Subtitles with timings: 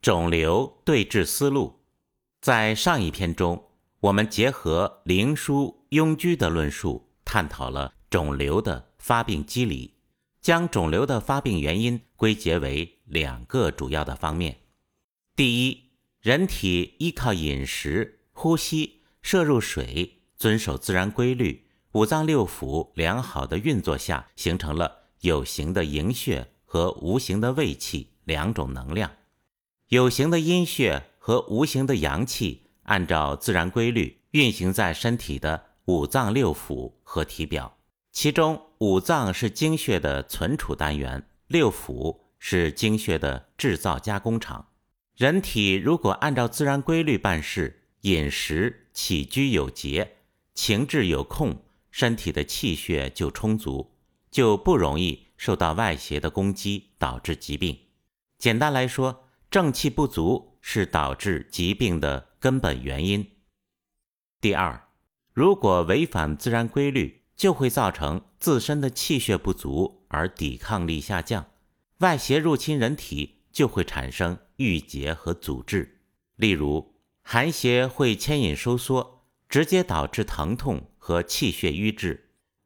[0.00, 1.80] 肿瘤对治思路，
[2.40, 9.94] 在上一篇中，我们结合灵枢、庸居的论述，探讨了肿瘤的发病机理，
[10.40, 14.58] 将肿瘤的发病原因归结为两个主要的方面。
[15.34, 29.10] 第一，人体依靠饮食、呼吸、摄入水，遵守自然规律，五脏六腑良好的运作下，形成了有形的营血和无形的胃气两种能量。
[29.88, 37.78] 有形的阴血和无形的阳气，按照自然规律运行在身体的五脏六腑和体表。
[38.12, 44.68] 其中，五脏是精血的存储单元，六腑是精血的制造加工厂。
[45.16, 50.16] 人体如果按照自然规律办事，饮食起居有节，
[50.54, 53.94] 情志有控，身体的气血就充足，
[54.30, 57.78] 就不容易受到外邪的攻击，导致疾病。
[58.38, 63.26] 简单来说，正气不足是导致疾病的根本原因。
[64.42, 64.88] 第二，
[65.32, 71.46] 如果违反自然规律，就会造成自身的气血不足而抵抗力下降，
[71.98, 76.00] 外邪入侵人体就会产生郁结和阻滞。
[76.36, 82.20] 例如，寒邪会牵引收缩，直接导致疼痛和气血瘀滞；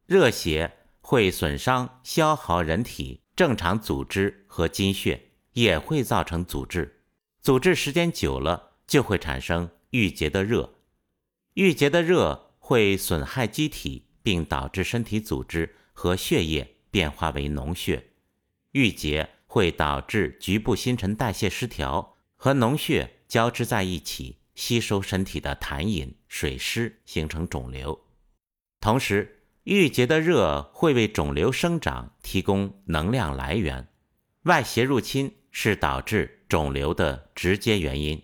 [0.06, 5.28] 热邪会损伤消耗人体正常组织和筋血。
[5.52, 7.00] 也会造成阻滞，
[7.40, 10.74] 阻滞时间久了就会产生郁结的热，
[11.54, 18.10] 郁结的热会损害机体，并导致身体组织和血液变化为脓血。
[18.72, 28.00] 郁结会导致局部新陈代谢失调，和脓血交织在一起，吸收身体的痰饮、水湿，形成肿瘤。
[28.80, 33.88] 同时，郁结的热会为肿瘤生长提供能量来源，
[34.44, 35.36] 外邪入侵。
[35.52, 38.20] 是导致肿瘤的直接原因。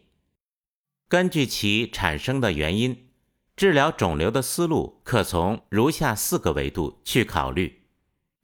[1.07, 3.09] 根据其产生的原因，
[3.55, 7.83] 治疗肿瘤的思路可从如下四个维度去考虑：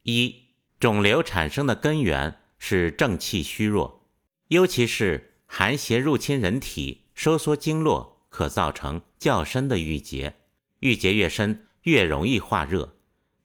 [0.04, 0.44] 一、
[0.78, 4.08] 肿瘤产生的根源是正气虚弱，
[4.48, 10.36] 尤其是寒邪入侵人体，收缩经络，可造成较深的郁结。
[10.80, 12.96] 郁结越深，越容易化热。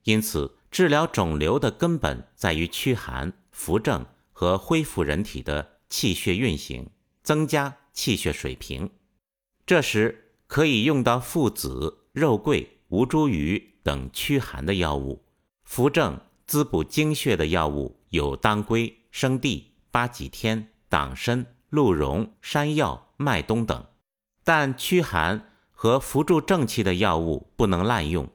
[0.03, 4.05] 因此，治疗肿瘤的根本在于驱寒扶正。
[4.39, 6.91] 和恢复人体的气血运行，
[7.23, 8.89] 增加气血水平。
[9.65, 15.25] 这时可以用到附子、肉桂、吴茱萸等驱寒的药物；
[15.65, 16.17] 扶正
[16.47, 23.87] 滋补精血的药物有当归、生地、八戟天、党参、鹿茸、山药、麦冬等。
[24.45, 28.29] 但驱寒和扶助正气的药物不能滥用。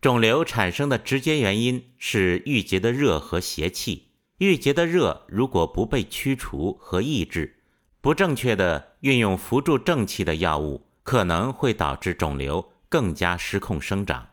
[0.00, 4.07] 肿瘤产生的直接原因是郁结的热和邪气。
[4.38, 7.56] 郁结的热如果不被驱除和抑制，
[8.00, 14.28] 不正确的运用扶助正气的药物，可能会导致肿瘤更加失控生长。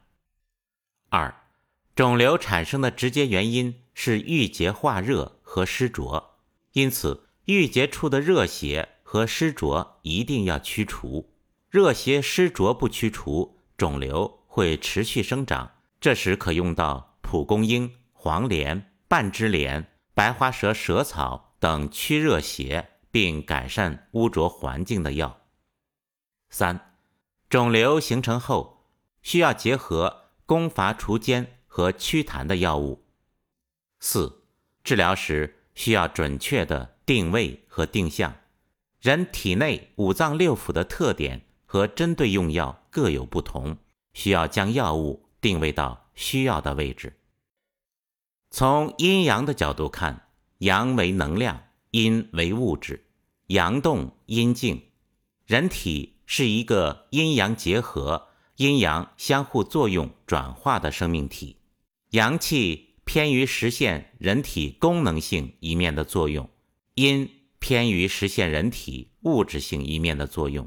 [1.09, 1.33] 二，
[1.95, 6.35] 肿瘤产生的直接原因是郁结化热和湿浊，
[6.73, 11.33] 因此郁结处的热邪和湿浊一定要驱除。
[11.72, 15.72] 热邪湿浊不驱除，肿瘤会持续生长。
[15.99, 19.87] 这时可用到蒲公英、黄连、半枝莲。
[20.15, 25.41] 白花蛇蛇草等驱热邪并改善污浊环境的药。
[26.49, 26.95] 三、
[27.49, 28.85] 肿瘤形成后，
[29.21, 33.03] 需要结合攻伐除坚和祛痰的药物。
[33.99, 34.45] 四、
[34.85, 38.33] 治疗时需要准确的定位和定向。
[39.01, 43.77] 人体内五脏六腑的特点和针对用药各有不同，
[44.13, 47.19] 需要将药物定位到需要的位置。
[48.57, 50.29] 从阴阳的角度看，
[50.59, 51.61] 阳为能量，
[51.91, 53.03] 阴为物质，
[53.47, 54.81] 阳动阴静。
[55.45, 61.57] 人体是一个阴阳结合、阴阳相互作用转化的生命体。
[62.11, 66.49] 阳气偏于实现人体功能性一面的作用，
[66.93, 67.29] 阴
[67.59, 70.66] 偏于实现人体物质性一面的作用。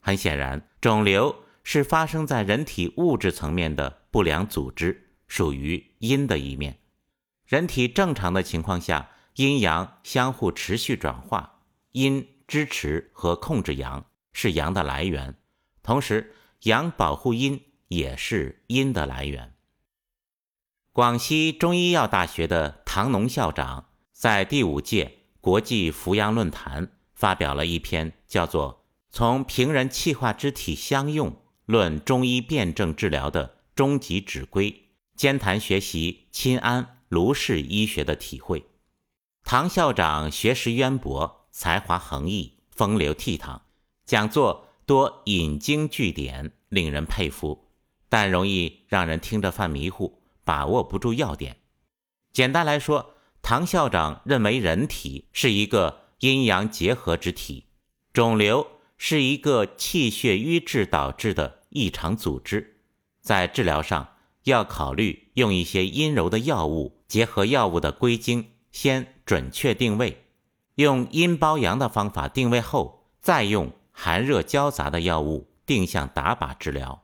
[0.00, 6.80] 很显然，肿瘤是发生在人体物质层面的不良组织，属于阴的一面。
[7.46, 11.60] 人体正常的情况下，阴阳相互持续转化，
[11.92, 15.34] 阴支持和控制阳，是阳的来源；
[15.82, 19.54] 同时，阳保护阴，也是阴的来源。
[20.92, 31.36] 广西中医药大学的唐农校长在第五届国际扶阳论坛发表了一篇叫做《从平人气化之体相用
[31.66, 34.70] 论中医辨证治疗的终极指归》，
[35.16, 36.93] 兼谈学习亲安。
[37.08, 38.66] 卢氏医学的体会，
[39.44, 43.60] 唐校长学识渊博，才华横溢，风流倜傥，
[44.04, 47.68] 讲座多引经据典，令人佩服，
[48.08, 51.58] 但容易让人听着犯迷糊，把握不住要点。
[52.32, 57.66] 简单来说，唐校长认为人体是一个阴阳结合之体，
[58.12, 58.66] 肿瘤
[58.96, 62.80] 是一个气血瘀滞导致的异常组织，
[63.20, 64.13] 在治疗上
[64.44, 70.24] 要考虑用一些阴柔的药物，结合药物的归经，先准确定位，
[70.76, 77.02] 用阴包阳的方法定位后，再用寒热交杂的药物定向打靶治疗。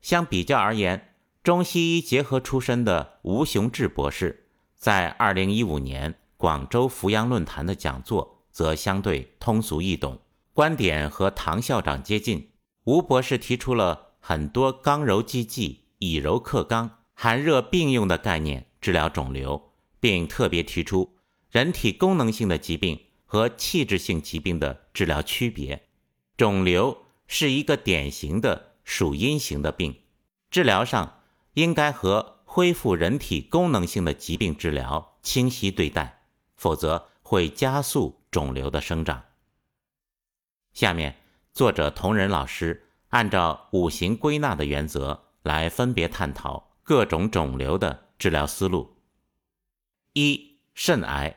[0.00, 4.48] 相比较而言，中西医结合出身的吴雄志博士。
[4.76, 10.18] 在二零一五年广州扶阳论坛的讲座则相对通俗易懂，
[10.52, 12.50] 观点和唐校长接近。
[12.84, 21.16] 吴博士提出了很多刚柔济济、以柔克刚、寒热并用的概念治疗肿瘤，并特别提出
[21.50, 25.88] 人体功能性的疾病和器质性疾病的治疗区别。
[26.36, 30.00] 肿瘤是一个典型的属阴型的病，
[30.50, 31.20] 治疗上
[31.54, 32.32] 应该和。
[32.46, 36.22] 恢复人体功能性的疾病治疗，清晰对待，
[36.54, 39.24] 否则会加速肿瘤的生长。
[40.72, 41.16] 下面，
[41.52, 48.96] 作者同仁老师按照五行归纳的原则来分别探讨各种肿瘤的治疗思路。
[50.14, 51.36] 一、肾癌，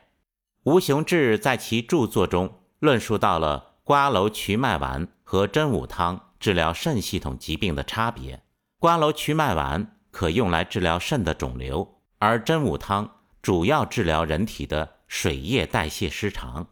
[0.63, 8.41] 吴雄志在其著作中论述到了瓜蒌瞿麦丸和真武汤治疗肾系统疾病的差别。
[8.79, 9.93] 瓜蒌瞿麦丸。
[10.09, 16.69] 可用来治疗肾的肿瘤，而真武汤主要治疗人体的水液代谢失常，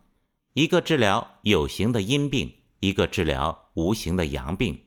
[0.53, 4.84] 一个治疗有形的阴病，一个治疗无形的阳病。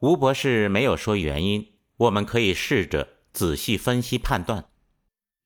[0.00, 4.66] 吴博士没有说原因，我们可以试着仔细分析判断。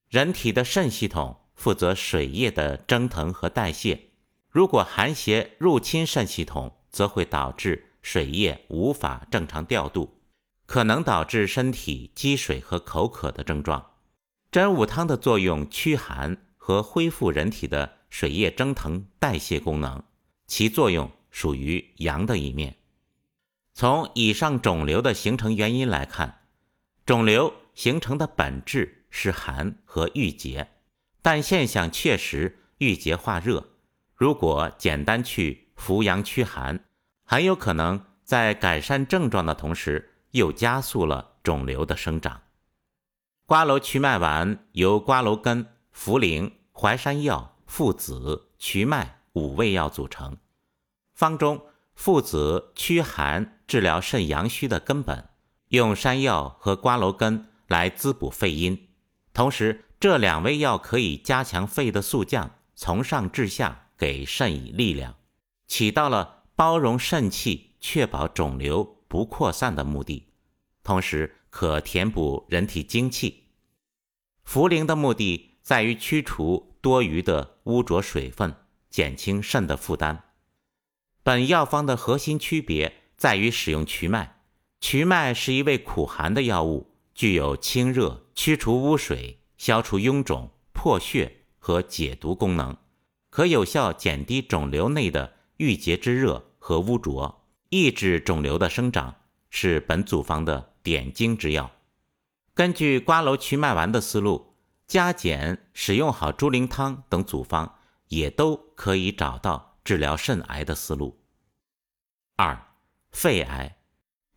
[0.09, 4.11] 人体的肾系统负责水液的蒸腾和代谢，
[4.49, 10.17] 如果寒邪入侵肾系统，则会导致水液无法正常调度。
[10.67, 13.91] 可能导致身体积水和口渴的症状。
[14.53, 20.03] 真武汤的作用驱寒和恢复人体的水液蒸腾代谢功能，
[20.47, 22.77] 其作用属于阳的一面。
[23.81, 26.43] 从以上肿瘤的形成原因来看，
[27.07, 30.69] 肿瘤形成的本质是寒和郁结，
[31.23, 33.71] 但现象确实郁结化热。
[34.15, 36.85] 如果简单去扶阳驱寒，
[37.25, 40.13] 很有可能在改善症状的同时。
[40.33, 42.43] 又加速了肿瘤的生长。
[43.47, 45.67] 瓜蒌瞿麦丸由瓜蒌根、
[45.97, 50.37] 茯苓、淮山药、附子、瞿麦五味药组成。
[51.15, 51.63] 方中，
[51.95, 55.29] 附子驱寒，治疗肾阳虚的根本，
[55.69, 58.89] 用山药和瓜蒌根来滋补肺阴。
[59.33, 65.15] 同时，这两味药可以加强肺的速降，从上至下给肾以力量，
[65.69, 68.97] 起到了包容肾气、确保肿瘤。
[69.07, 70.33] 不扩散的目的，
[70.85, 73.45] 同时可填补人体精气。
[74.45, 78.55] 茯苓的目的在于驱除多余的污浊水分，
[78.89, 80.25] 减轻肾的负担。
[81.25, 84.41] 本药方的核心区别在于使用瞿麦。
[84.81, 92.75] 瞿麦是一味苦寒的药物，具有清热、驱除污水、消除臃肿、破血和解毒功能，
[93.29, 97.45] 可有效减低肿瘤内的郁结之热和污浊。
[97.69, 99.15] 抑制肿瘤的生长
[99.51, 101.71] 是本组方的点睛之药。
[102.55, 104.55] 根据瓜蒌瞿麦丸的思路，
[104.87, 107.75] 加减使用好猪苓汤等组方，
[108.09, 111.21] 也都可以找到治疗肾癌的思路。
[112.37, 112.70] 二、
[113.11, 113.77] 肺癌，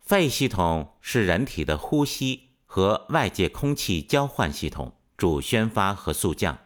[0.00, 6.58] 肺系统是人体的呼吸和外界空气交换系统，主宣发和肃降。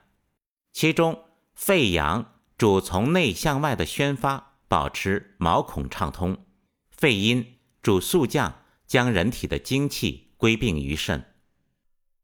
[0.72, 1.24] 其中，
[1.54, 6.46] 肺阳主从内向外的宣发，保持毛孔畅通。
[6.90, 11.34] 肺阴主肃降，将人体的精气归并于肾。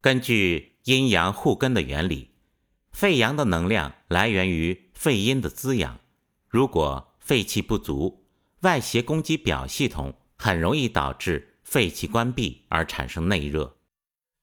[0.01, 2.31] 根据阴阳互根的原理，
[2.91, 6.01] 肺阳的能量来源于肺阴的滋养。
[6.49, 8.24] 如果肺气不足，
[8.65, 13.77] 外邪攻击表系统，很容易导致肺气关闭而产生内热。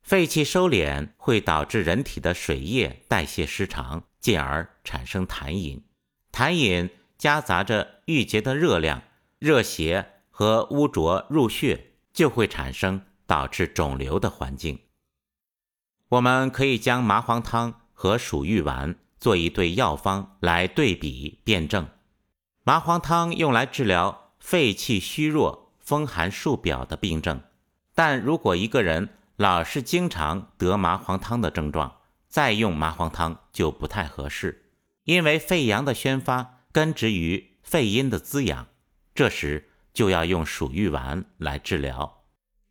[0.02, 5.84] 肺气收敛会导致人体的水液代谢失常，进而产生痰饮。
[6.32, 9.04] 痰饮夹杂着郁结的热量，
[9.38, 10.08] 热邪。
[10.34, 14.80] 和污浊入血，就会产生导致肿瘤的环境。
[16.10, 21.88] 我们可以将麻黄汤和鼠玉丸做一对药方来对比辩证。
[22.72, 27.42] 麻黄汤用来治疗肺气虚弱、风寒数表的病症，
[27.94, 31.98] 但如果一个人老是经常得麻黄汤的症状，
[32.30, 34.72] 再用麻黄汤就不太合适，
[35.04, 37.58] 因为肺阳的宣发根植于。
[37.62, 38.68] 肺阴的滋养，
[39.14, 42.24] 这时就要用鼠玉丸来治疗。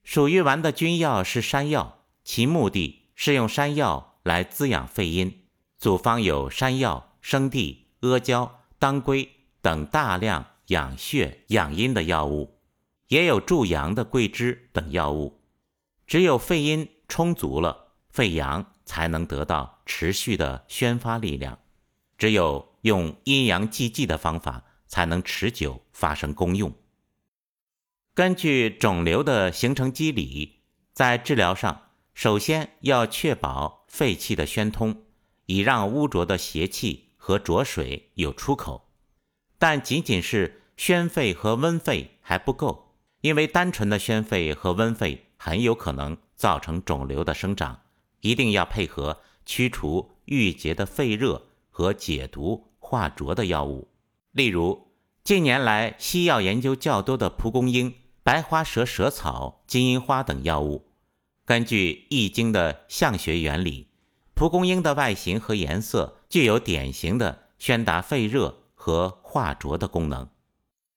[0.03, 5.43] 鼠玉丸的君药是山药，其目的是用山药来滋养肺阴。
[5.77, 9.31] 组方有山药、生地、阿胶、当归
[9.63, 12.59] 等大量养血养阴的药物，
[13.09, 15.41] 也有助阳的桂枝等药物。
[16.07, 21.59] 只有肺阴充足了，肺阳才能得到持续的宣发力量。
[22.19, 26.75] 只有用阴阳济济的方法，才能持久发生功用。
[28.13, 30.61] 根据肿瘤的形成机理，
[30.93, 35.05] 在治疗上，首先要确保肺气的宣通，
[35.47, 38.90] 以让污浊的邪气和浊水有出口。
[39.61, 47.83] 但仅仅是宣肺和温肺还不够，因为单纯的宣肺和温肺很有可能造成肿瘤的生长，
[48.23, 51.47] 一定要配合驱除郁结的肺热。
[51.73, 53.89] 和解毒化浊的药物，
[54.33, 54.89] 例如
[55.25, 60.91] 近年来西药研究较多的蒲公英、白花蛇舌草、金银花等药物。
[61.47, 63.87] 根据《易经》的象学原理，
[64.35, 70.29] 蒲公英的外形和颜色具有典型的宣达肺热和化浊的功能。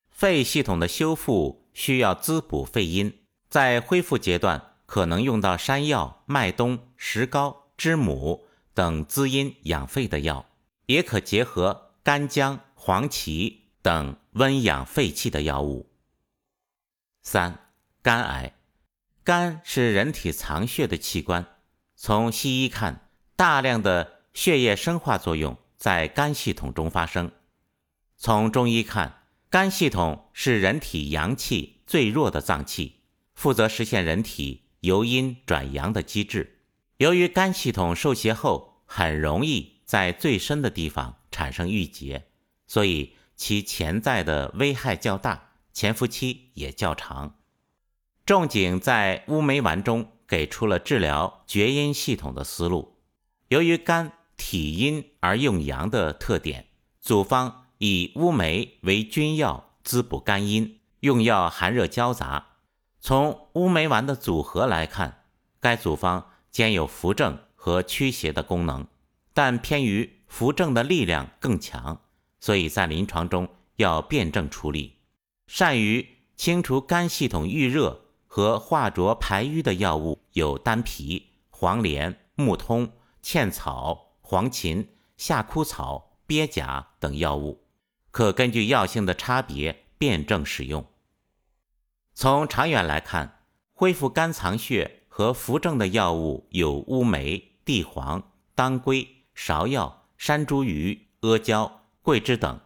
[0.09, 10.47] 肺系统的修复需要滋补肺阴，在恢复阶段可能用到山药、麦冬、石膏、知母等滋阴养肺的药。
[10.87, 15.89] 也可结合干姜、黄芪等温养肺气的药物。
[17.21, 17.71] 三、
[18.01, 18.53] 肝癌，
[19.23, 21.45] 肝是人体藏血的器官。
[21.95, 27.31] 从西医看，大量的血液生化作用在肝系统中发生。
[28.23, 33.01] 从中医看，肝系统是人体阳气最弱的脏器，
[33.33, 36.61] 负责实现人体由阴转阳的机制。
[36.99, 39.73] 由于肝系统受邪后，很容易。
[39.83, 42.27] 在最深的地方产生郁结，
[42.65, 47.35] 所以其潜在的危害较大，潜伏期也较长。
[48.25, 52.95] 仲景在乌梅丸中给出了治疗厥阴系统的思路。
[53.49, 56.67] 由于肝体阴而用阳的特点，
[57.01, 62.45] 组方以乌梅为君药，滋补肝阴，用药寒热交杂。
[63.01, 65.25] 从乌梅丸的组合来看，
[65.59, 68.87] 该组方兼有扶正和驱邪的功能。
[69.33, 71.99] 但偏于扶正的力量更强，
[72.39, 74.99] 所以在临床中要辩证处理。
[75.47, 82.89] 善于清除肝系统郁热和化浊排瘀的药物有丹皮、黄连、木通、
[83.21, 84.87] 茜草、黄芩、
[85.17, 87.59] 夏枯草、鳖甲等药物，
[88.13, 90.85] 可根据药性的差别辩证使用。
[92.13, 93.41] 从长远来看，
[93.73, 99.09] 恢复肝藏血和扶正的药物有乌梅、地黄、当归。
[99.35, 102.59] 芍药、山茱萸、阿胶、桂枝等，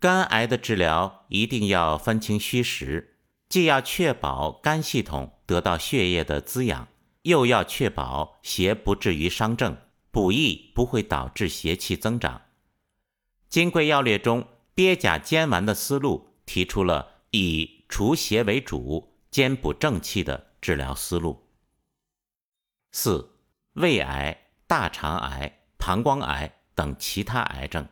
[0.00, 6.88] 肝癌的治疗一定要分清虚实，既要确保肝系统得到血液的滋养，
[7.22, 9.76] 又要确保邪不至于伤正，
[10.10, 12.38] 补益不会导致邪气增长。
[13.48, 21.48] 《金匮要略》中鳖甲煎丸的思路，提出了以除邪为主、兼补正气的治疗思路。
[22.92, 23.38] 四、
[23.74, 25.60] 胃癌、大肠癌。
[25.86, 27.86] 膀胱癌等其他癌症，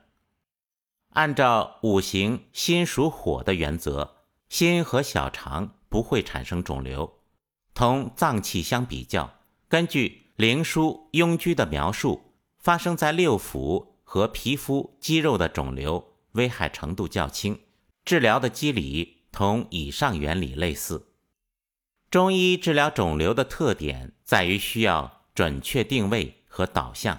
[1.10, 7.18] 按照五行心属火的原则，心和小肠不会产生肿瘤。
[7.74, 9.34] 同脏器相比较，
[9.68, 17.60] 根据灵枢·庸居的描述，发生在六腑和皮肤肌肉的肿瘤危害程度较轻，
[18.04, 21.08] 治疗的机理同以上原理类似。
[22.10, 27.18] 中医治疗肿瘤的特点在于需要准确定位和导向。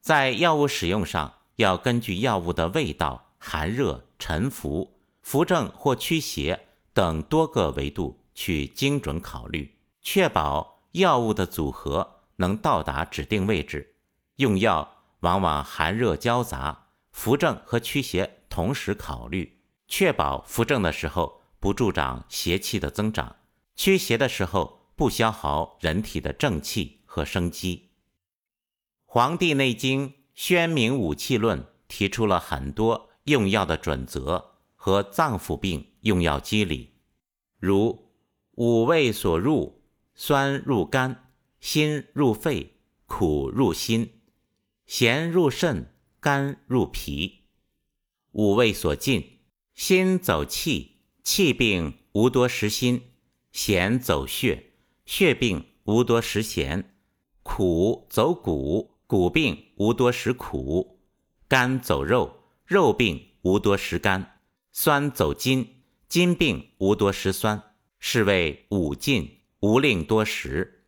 [0.00, 13.96] 在药物使用上，要根据药物的味道、寒热、沉浮、扶正或驱邪等多个维度去精准考虑，确保药物的组合能到达指定位置。
[14.36, 23.36] 用药往往寒热交杂，扶正和驱邪同时考虑，确保扶正的时候不助长邪气的增长，
[23.76, 27.76] 驱邪的时候不消耗人体的正气和生机。
[29.06, 36.92] 《黄帝内经·宣明五气论》提出了很多用药的准则和脏腑病用药机理，
[37.58, 38.10] 如
[38.52, 39.82] 五味所入：
[40.14, 41.30] 酸入肝，
[41.60, 42.74] 辛入肺，
[43.06, 44.20] 苦入心，
[44.86, 47.39] 咸入肾，甘入脾；
[48.32, 49.38] 五味所进：
[49.74, 53.00] 心走气，气病无多食心；
[53.52, 54.72] 咸走血，
[55.04, 56.84] 血病无多食咸；
[57.42, 58.90] 苦走骨。
[59.10, 61.00] 骨病无多食苦，
[61.48, 64.38] 肝走肉，肉病无多食肝，
[64.70, 67.60] 酸走筋，筋病无多食酸，
[67.98, 70.84] 是谓五尽，无令多食。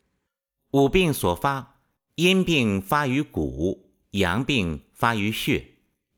[0.71, 1.81] 五病所发，
[2.15, 5.72] 阴病发于骨，阳病发于血，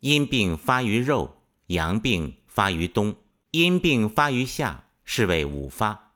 [0.04, 3.16] 阴病发于肉，阳病发于冬，
[3.52, 6.12] 阴病发于夏，是谓五发。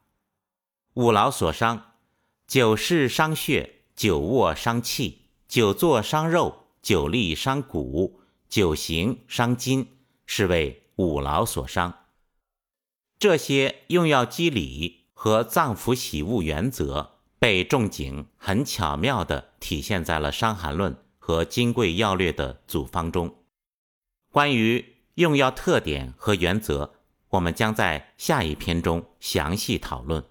[0.93, 1.93] 五劳所伤，
[2.47, 9.89] 久视伤血，久卧伤气，久坐伤肉，久立伤骨，久行伤筋，
[10.27, 12.01] 是谓五劳所伤。
[13.19, 17.13] 这些用药机理和脏腑喜恶原则。
[17.39, 23.35] 被仲景很巧妙地体现在了《伤寒论》和《金匮要略》的组方中。
[24.39, 26.95] 关于用药特点和原则，
[27.31, 30.23] 我们将在下一篇中详细讨论。